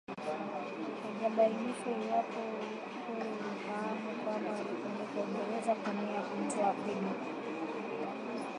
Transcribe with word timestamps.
Haijabainishwa 1.03 1.89
iwapo 2.03 2.39
Ukpo 2.85 3.11
alifahamu 3.21 4.09
kwamba 4.23 4.49
alipelekwa 4.55 5.21
Uingereza 5.23 5.75
kwa 5.75 5.93
nia 5.93 6.11
ya 6.15 6.21
kumtoa 6.21 6.73
figo 6.73 7.13